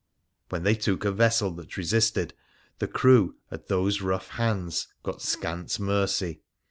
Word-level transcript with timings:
When 0.49 0.63
they 0.63 0.73
took 0.73 1.05
a 1.05 1.11
vessel 1.11 1.51
that 1.51 1.77
resisted, 1.77 2.33
the 2.79 2.87
crew, 2.87 3.35
at 3.51 3.67
those 3.67 4.01
rough 4.01 4.29
hands, 4.29 4.87
got 5.03 5.21
scant 5.21 5.79
mercy. 5.79 6.41